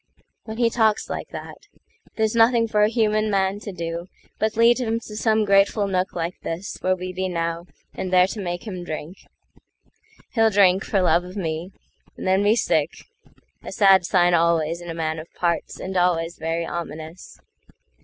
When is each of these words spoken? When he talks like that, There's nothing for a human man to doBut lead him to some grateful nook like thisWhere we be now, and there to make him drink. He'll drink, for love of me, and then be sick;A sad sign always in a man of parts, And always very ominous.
When 0.45 0.57
he 0.57 0.71
talks 0.71 1.11
like 1.11 1.29
that, 1.29 1.67
There's 2.15 2.33
nothing 2.35 2.67
for 2.67 2.81
a 2.81 2.89
human 2.89 3.29
man 3.29 3.59
to 3.59 3.71
doBut 3.71 4.57
lead 4.57 4.79
him 4.79 4.99
to 5.01 5.15
some 5.15 5.45
grateful 5.45 5.85
nook 5.85 6.15
like 6.15 6.41
thisWhere 6.41 6.97
we 6.97 7.13
be 7.13 7.29
now, 7.29 7.67
and 7.93 8.11
there 8.11 8.25
to 8.25 8.41
make 8.41 8.65
him 8.65 8.83
drink. 8.83 9.27
He'll 10.31 10.49
drink, 10.49 10.85
for 10.85 11.03
love 11.03 11.23
of 11.23 11.35
me, 11.37 11.71
and 12.17 12.25
then 12.25 12.41
be 12.41 12.55
sick;A 12.55 13.71
sad 13.71 14.03
sign 14.03 14.33
always 14.33 14.81
in 14.81 14.89
a 14.89 14.95
man 14.95 15.19
of 15.19 15.31
parts, 15.35 15.79
And 15.79 15.95
always 15.95 16.39
very 16.39 16.65
ominous. 16.65 17.39